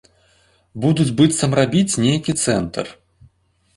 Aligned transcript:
Будуць 0.85 1.11
быццам 1.21 1.51
рабіць 1.61 1.99
нейкі 2.07 2.31
цэнтр. 2.47 2.85